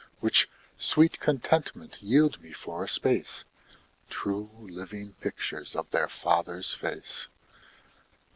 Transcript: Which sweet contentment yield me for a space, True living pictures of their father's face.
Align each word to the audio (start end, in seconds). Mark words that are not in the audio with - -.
Which 0.19 0.49
sweet 0.79 1.19
contentment 1.19 1.99
yield 2.01 2.41
me 2.41 2.53
for 2.53 2.83
a 2.83 2.87
space, 2.89 3.43
True 4.09 4.49
living 4.57 5.13
pictures 5.21 5.75
of 5.75 5.91
their 5.91 6.09
father's 6.09 6.73
face. 6.73 7.27